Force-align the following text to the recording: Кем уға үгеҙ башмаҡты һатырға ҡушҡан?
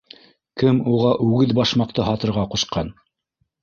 Кем 0.61 0.79
уға 0.95 1.13
үгеҙ 1.27 1.55
башмаҡты 1.61 2.09
һатырға 2.11 2.51
ҡушҡан? 2.57 2.95